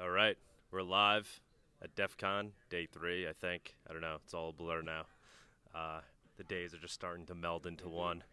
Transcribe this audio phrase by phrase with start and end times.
[0.00, 0.38] All right,
[0.70, 1.40] we're live
[1.82, 3.74] at DEF CON, day three, I think.
[3.86, 5.02] I don't know, it's all a blur now.
[5.74, 6.00] Uh,
[6.38, 8.24] the days are just starting to meld into one.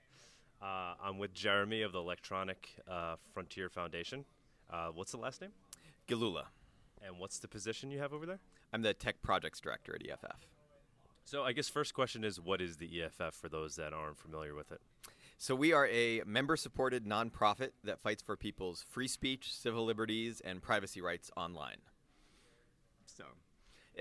[0.62, 4.24] Uh, I'm with Jeremy of the Electronic uh, Frontier Foundation.
[4.72, 5.52] Uh, what's the last name?
[6.08, 6.46] Gillula.
[7.06, 8.40] And what's the position you have over there?
[8.72, 10.48] I'm the Tech Projects Director at EFF.
[11.26, 14.56] So, I guess first question is what is the EFF for those that aren't familiar
[14.56, 14.80] with it?
[15.40, 20.42] So, we are a member supported nonprofit that fights for people's free speech, civil liberties,
[20.44, 21.78] and privacy rights online.
[23.06, 23.26] So,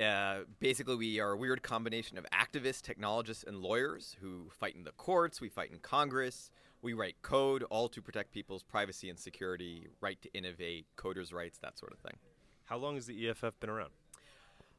[0.03, 4.85] uh, basically, we are a weird combination of activists, technologists, and lawyers who fight in
[4.85, 9.19] the courts, we fight in Congress, we write code, all to protect people's privacy and
[9.19, 12.17] security, right to innovate, coders' rights, that sort of thing.
[12.65, 13.91] How long has the EFF been around?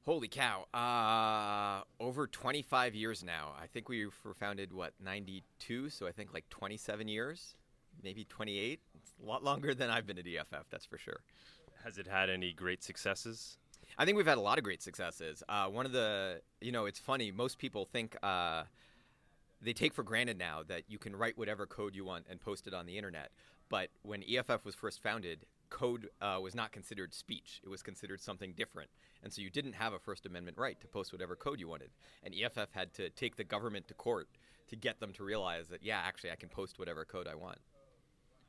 [0.06, 0.66] Holy cow.
[0.74, 3.54] Uh, over 25 years now.
[3.62, 5.90] I think we were founded, what, 92?
[5.90, 7.56] So I think like 27 years,
[8.04, 8.80] maybe 28.
[8.96, 11.22] It's a lot longer than I've been at EFF, that's for sure.
[11.84, 13.58] Has it had any great successes?
[13.98, 15.44] I think we've had a lot of great successes.
[15.50, 18.16] Uh, one of the, you know, it's funny, most people think.
[18.24, 18.64] Uh,
[19.62, 22.68] they take for granted now that you can write whatever code you want and post
[22.68, 23.32] it on the internet.
[23.70, 27.62] But when EFF was first founded, code uh, was not considered speech.
[27.64, 28.90] It was considered something different.
[29.24, 31.90] And so you didn't have a First Amendment right to post whatever code you wanted.
[32.24, 34.28] And EFF had to take the government to court
[34.70, 37.60] to get them to realize that, yeah, actually, I can post whatever code I want.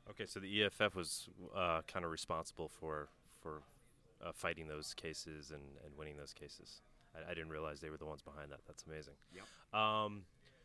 [0.09, 3.09] Okay, so the EFF was uh, kind of responsible for
[3.41, 3.61] for
[4.25, 6.81] uh, fighting those cases and, and winning those cases.
[7.15, 8.59] I, I, didn't realize they were the ones behind that.
[8.67, 9.13] That's amazing.
[9.33, 9.79] Yep.
[9.79, 10.23] Um,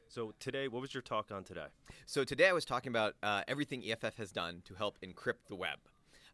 [0.09, 1.67] so today, what was your talk on today?
[2.07, 5.57] So today I was talking about uh, everything EFF has done to help encrypt the
[5.57, 5.79] web.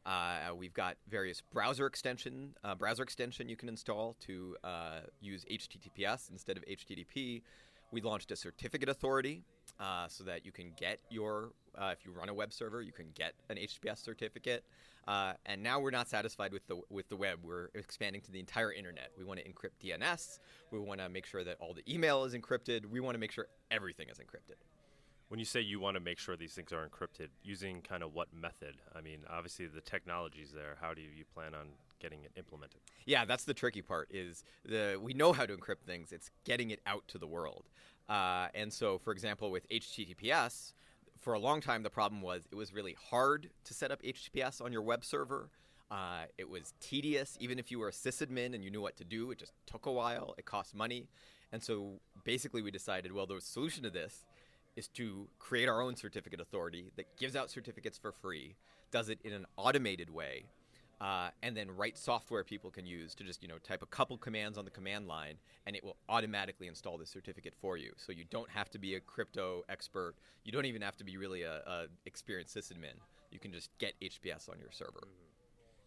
[0.07, 5.45] Uh, we've got various browser extension uh, browser extension you can install to uh, use
[5.51, 7.43] HTTPS instead of HTTP.
[7.93, 9.43] We launched a certificate authority
[9.79, 12.93] uh, so that you can get your uh, if you run a web server, you
[12.93, 14.65] can get an HTTPS certificate.
[15.09, 17.41] Uh, and now we're not satisfied with the with the web.
[17.43, 19.11] We're expanding to the entire internet.
[19.19, 20.39] We want to encrypt DNS.
[20.71, 22.87] We want to make sure that all the email is encrypted.
[22.87, 24.57] We want to make sure everything is encrypted.
[25.31, 28.13] When you say you want to make sure these things are encrypted, using kind of
[28.13, 28.75] what method?
[28.97, 30.77] I mean, obviously the technology's there.
[30.81, 31.69] How do you plan on
[32.01, 32.81] getting it implemented?
[33.07, 34.09] Yeah, that's the tricky part.
[34.11, 36.11] Is the we know how to encrypt things.
[36.11, 37.69] It's getting it out to the world.
[38.09, 40.73] Uh, and so, for example, with HTTPS,
[41.21, 44.61] for a long time the problem was it was really hard to set up HTTPS
[44.61, 45.49] on your web server.
[45.93, 49.05] Uh, it was tedious, even if you were a sysadmin and you knew what to
[49.05, 49.31] do.
[49.31, 50.35] It just took a while.
[50.39, 51.07] It cost money,
[51.53, 54.25] and so basically we decided, well, the solution to this
[54.77, 58.57] is to create our own certificate authority that gives out certificates for free,
[58.91, 60.45] does it in an automated way,
[61.01, 64.19] uh, and then write software people can use to just you know type a couple
[64.19, 65.35] commands on the command line,
[65.67, 67.93] and it will automatically install the certificate for you.
[67.97, 70.15] So you don't have to be a crypto expert.
[70.45, 72.99] You don't even have to be really a, a experienced sysadmin.
[73.31, 75.01] You can just get HTTPS on your server.
[75.01, 75.30] Mm-hmm.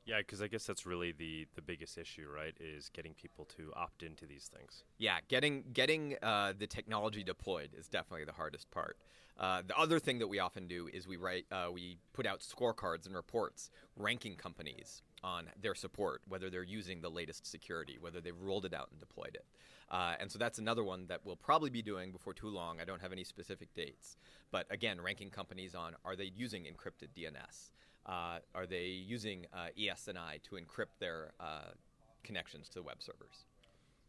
[0.05, 2.53] Yeah, because I guess that's really the the biggest issue, right?
[2.59, 4.83] Is getting people to opt into these things.
[4.97, 8.97] Yeah, getting getting uh, the technology deployed is definitely the hardest part.
[9.39, 12.41] Uh, the other thing that we often do is we write uh, we put out
[12.41, 18.19] scorecards and reports ranking companies on their support, whether they're using the latest security, whether
[18.19, 19.45] they've rolled it out and deployed it.
[19.89, 22.81] Uh, and so that's another one that we'll probably be doing before too long.
[22.81, 24.17] I don't have any specific dates,
[24.51, 27.71] but again, ranking companies on are they using encrypted DNS
[28.05, 31.71] uh, are they using uh, ESNI to encrypt their uh,
[32.23, 33.45] connections to the web servers?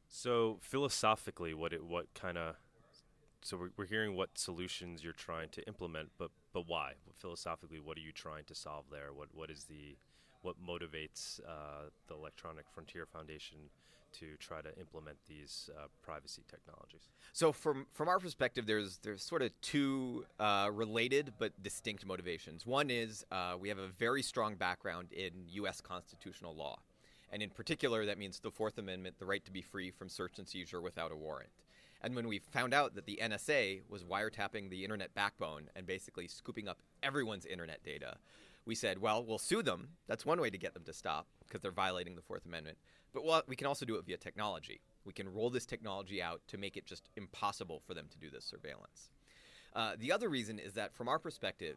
[0.08, 2.56] So philosophically, what it, what kind of
[3.42, 6.94] so we're, we're hearing what solutions you're trying to implement, but but why?
[7.18, 9.12] Philosophically, what are you trying to solve there?
[9.12, 9.96] What what is the
[10.44, 13.58] what motivates uh, the Electronic Frontier Foundation
[14.12, 17.08] to try to implement these uh, privacy technologies?
[17.32, 22.66] So, from from our perspective, there's there's sort of two uh, related but distinct motivations.
[22.66, 25.80] One is uh, we have a very strong background in U.S.
[25.80, 26.78] constitutional law,
[27.32, 30.38] and in particular, that means the Fourth Amendment, the right to be free from search
[30.38, 31.50] and seizure without a warrant.
[32.02, 36.28] And when we found out that the NSA was wiretapping the internet backbone and basically
[36.28, 38.18] scooping up everyone's internet data,
[38.66, 39.88] we said, well, we'll sue them.
[40.06, 42.78] That's one way to get them to stop because they're violating the Fourth Amendment.
[43.12, 44.80] But we'll, we can also do it via technology.
[45.04, 48.30] We can roll this technology out to make it just impossible for them to do
[48.30, 49.10] this surveillance.
[49.74, 51.76] Uh, the other reason is that, from our perspective,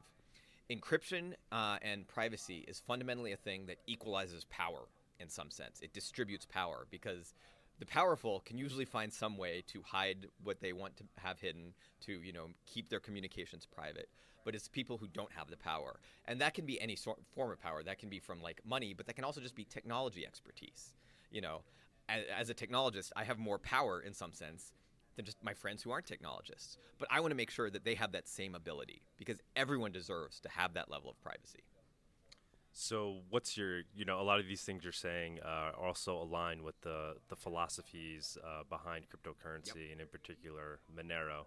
[0.70, 4.88] encryption uh, and privacy is fundamentally a thing that equalizes power
[5.20, 5.80] in some sense.
[5.82, 7.34] It distributes power because
[7.80, 11.74] the powerful can usually find some way to hide what they want to have hidden,
[12.02, 14.10] to you know keep their communications private.
[14.48, 17.52] But it's people who don't have the power, and that can be any sort form
[17.52, 17.84] of power.
[17.84, 20.94] That can be from like money, but that can also just be technology expertise
[21.32, 21.62] you know,
[22.10, 24.72] as, as a technologist, I have more power in some sense
[25.16, 26.78] than just my friends who aren't technologists.
[27.00, 30.40] But I want to make sure that they have that same ability because everyone deserves
[30.42, 31.64] to have that level of privacy.
[32.72, 36.64] So, what's your, you know, a lot of these things you're saying uh, also align
[36.64, 39.92] with the, the philosophies uh, behind cryptocurrency, yep.
[39.94, 41.46] and in particular, Monero.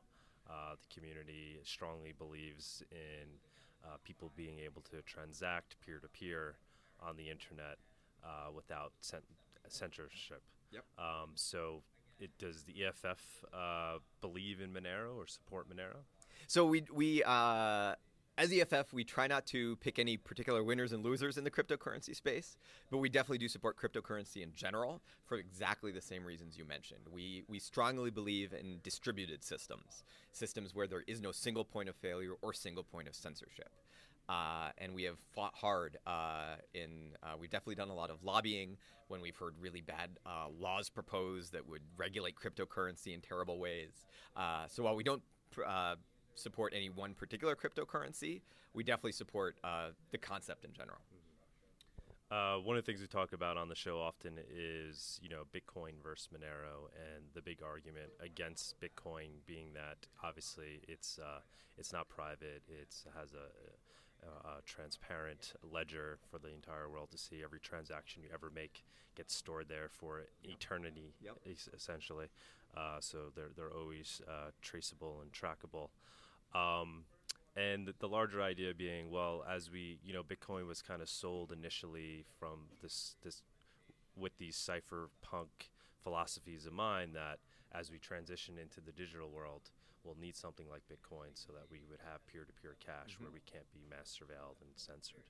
[0.51, 3.29] Uh, the community strongly believes in
[3.85, 6.57] uh, people being able to transact peer to peer
[7.01, 7.79] on the internet
[8.25, 8.93] uh, without
[9.69, 10.43] censorship.
[10.73, 10.85] Yep.
[10.99, 11.83] Um, so,
[12.19, 16.03] it, does the EFF uh, believe in Monero or support Monero?
[16.47, 17.95] So we we uh,
[18.41, 22.17] as EFF, we try not to pick any particular winners and losers in the cryptocurrency
[22.17, 22.57] space,
[22.91, 27.03] but we definitely do support cryptocurrency in general for exactly the same reasons you mentioned.
[27.13, 31.97] We, we strongly believe in distributed systems, systems where there is no single point of
[31.97, 33.69] failure or single point of censorship.
[34.27, 38.25] Uh, and we have fought hard uh, in, uh, we've definitely done a lot of
[38.25, 38.79] lobbying
[39.09, 44.07] when we've heard really bad uh, laws proposed that would regulate cryptocurrency in terrible ways.
[44.35, 45.23] Uh, so while we don't
[45.67, 45.97] uh,
[46.35, 48.41] support any one particular cryptocurrency.
[48.75, 50.99] We definitely support uh, the concept in general.
[52.31, 55.43] Uh, one of the things we talk about on the show often is, you know,
[55.53, 61.41] Bitcoin versus Monero, and the big argument against Bitcoin being that obviously it's uh,
[61.77, 63.49] it's not private, it has a,
[64.23, 67.43] a, transparent ledger for the entire world to see.
[67.43, 68.85] Every transaction you ever make
[69.17, 71.37] gets stored there for eternity, yep.
[71.75, 72.27] essentially.
[72.77, 75.89] Uh, so they're they're always uh, traceable and trackable.
[76.55, 77.05] Um,
[77.57, 81.51] and the larger idea being, well, as we, you know, Bitcoin was kind of sold
[81.53, 83.43] initially from this this
[84.17, 85.69] with these cypherpunk
[86.03, 87.39] philosophies in mind that
[87.73, 89.71] as we transition into the digital world,
[90.05, 93.25] we'll need something like Bitcoin so that we would have peer-to-peer cash mm-hmm.
[93.25, 95.25] where we can't be mass surveilled and censored.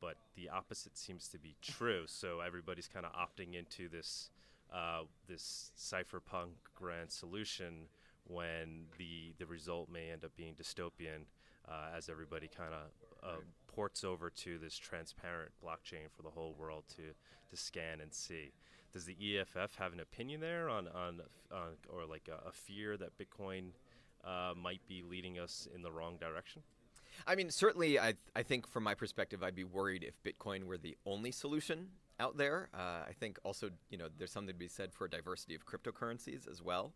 [0.00, 2.04] But the opposite seems to be true.
[2.06, 4.30] So everybody's kind of opting into this
[4.72, 7.86] uh, this cypherpunk grand solution
[8.26, 11.26] when the the result may end up being dystopian
[11.68, 16.54] uh, as everybody kind of uh, ports over to this transparent blockchain for the whole
[16.58, 17.02] world to
[17.50, 18.52] to scan and see.
[18.92, 21.20] Does the EFF have an opinion there on on,
[21.52, 23.70] on or like a, a, fear that Bitcoin
[24.26, 26.62] uh, might be leading us in the wrong direction?
[27.26, 30.78] I mean, certainly, I I think from my perspective, I'd be worried if Bitcoin were
[30.78, 31.88] the only solution
[32.20, 32.68] out there.
[32.74, 35.66] Uh, I think also, you know, there's something to be said for a diversity of
[35.66, 36.92] cryptocurrencies as well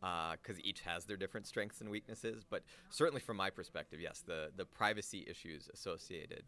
[0.00, 2.44] because uh, each has their different strengths and weaknesses.
[2.48, 6.44] But certainly, from my perspective, yes, the the privacy issues associated.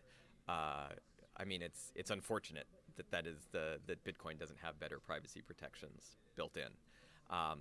[0.48, 0.88] Uh,
[1.36, 5.40] I mean, it's it's unfortunate that that is the that Bitcoin doesn't have better privacy
[5.40, 6.72] protections built in.
[7.34, 7.60] Um,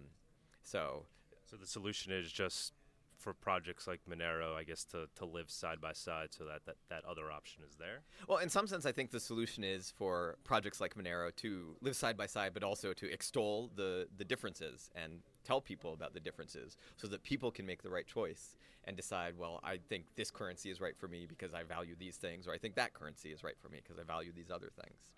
[0.64, 1.06] so,
[1.52, 2.72] so the solution is just
[3.18, 6.78] for projects like Monero, I guess, to, to live side by side so that, that
[6.90, 8.02] that other option is there?
[8.28, 11.96] Well, in some sense, I think the solution is for projects like Monero to live
[11.96, 16.20] side by side, but also to extol the, the differences and tell people about the
[16.22, 18.56] differences so that people can make the right choice
[18.86, 22.16] and decide, well, I think this currency is right for me because I value these
[22.16, 24.72] things, or I think that currency is right for me because I value these other
[24.82, 25.12] things.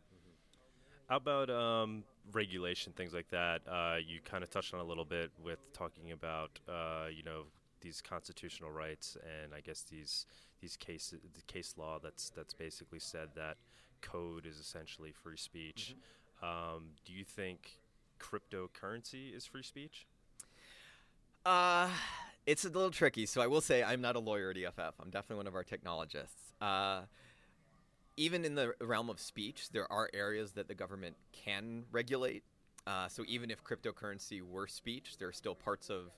[1.09, 3.61] How about um, regulation, things like that?
[3.67, 7.43] Uh, you kind of touched on a little bit with talking about, uh, you know,
[7.81, 10.25] these constitutional rights and I guess these
[10.61, 13.57] these cases, the case law that's that's basically said that
[14.01, 15.95] code is essentially free speech.
[16.41, 16.75] Mm-hmm.
[16.75, 17.79] Um, do you think
[18.19, 20.07] cryptocurrency is free speech?
[21.45, 21.89] Uh,
[22.45, 23.25] it's a little tricky.
[23.25, 24.95] So I will say I'm not a lawyer at EFF.
[24.99, 26.53] I'm definitely one of our technologists.
[26.61, 27.01] Uh,
[28.17, 32.43] even in the realm of speech, there are areas that the government can regulate.
[32.85, 36.11] Uh, so even if cryptocurrency were speech, there are still parts of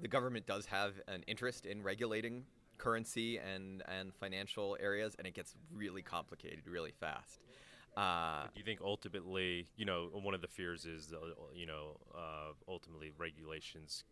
[0.00, 2.44] the government does have an interest in regulating
[2.78, 7.40] currency and, and financial areas, and it gets really complicated really fast.
[7.96, 11.18] Uh, do you think ultimately, you know, one of the fears is, uh,
[11.52, 14.04] you know, uh, ultimately regulations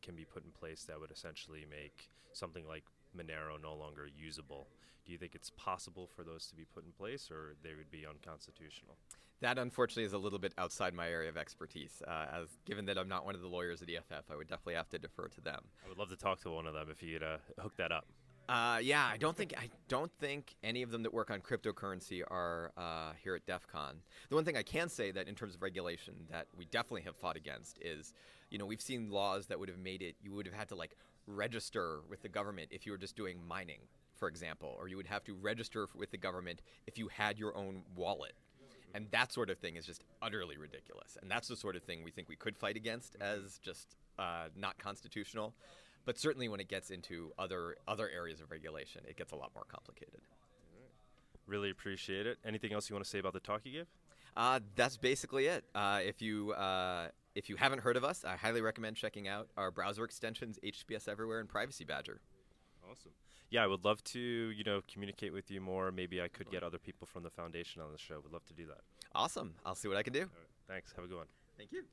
[0.00, 2.84] can be put in place that would essentially make something like
[3.16, 4.68] Monero no longer usable.
[5.04, 7.90] Do you think it's possible for those to be put in place, or they would
[7.90, 8.96] be unconstitutional?
[9.40, 12.02] That unfortunately is a little bit outside my area of expertise.
[12.06, 14.74] Uh, as given that I'm not one of the lawyers at EFF, I would definitely
[14.74, 15.60] have to defer to them.
[15.84, 18.06] I would love to talk to one of them if you'd uh, hook that up.
[18.48, 22.22] Uh, yeah, I don't think I don't think any of them that work on cryptocurrency
[22.26, 23.96] are uh, here at DEF CON.
[24.28, 27.16] The one thing I can say that in terms of regulation that we definitely have
[27.16, 28.14] fought against is,
[28.50, 30.76] you know, we've seen laws that would have made it you would have had to
[30.76, 30.96] like
[31.26, 33.80] register with the government if you were just doing mining,
[34.16, 37.56] for example, or you would have to register with the government if you had your
[37.56, 38.34] own wallet.
[38.94, 41.18] And that sort of thing is just utterly ridiculous.
[41.20, 44.46] And that's the sort of thing we think we could fight against as just uh,
[44.56, 45.52] not constitutional.
[46.06, 49.50] But certainly, when it gets into other other areas of regulation, it gets a lot
[49.54, 50.20] more complicated.
[51.46, 52.38] Really appreciate it.
[52.44, 53.86] Anything else you want to say about the talk you gave?
[54.36, 55.64] Uh, that's basically it.
[55.74, 59.48] Uh, if you uh, if you haven't heard of us, I highly recommend checking out
[59.56, 62.20] our browser extensions, HTTPS Everywhere and Privacy Badger.
[62.90, 63.12] Awesome.
[63.50, 65.92] yeah, I would love to you know communicate with you more.
[65.92, 68.20] Maybe I could get other people from the foundation on the show.
[68.22, 68.80] Would love to do that.
[69.14, 69.54] Awesome.
[69.64, 70.30] I'll see what I can do.
[70.68, 70.92] Thanks.
[70.96, 71.26] Have a good one.
[71.58, 71.84] Thank you.